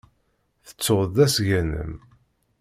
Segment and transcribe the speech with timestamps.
[0.67, 1.93] Tettud-d asga-nnem.